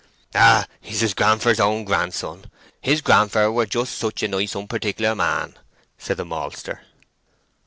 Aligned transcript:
"Ah, 0.33 0.65
he's 0.79 1.01
his 1.01 1.13
grandfer's 1.13 1.59
own 1.59 1.83
grandson!—his 1.85 3.01
grandfer 3.03 3.51
were 3.53 3.67
just 3.67 3.99
such 3.99 4.23
a 4.23 4.27
nice 4.27 4.55
unparticular 4.55 5.15
man!" 5.15 5.55
said 5.99 6.17
the 6.17 6.25
maltster. 6.25 6.81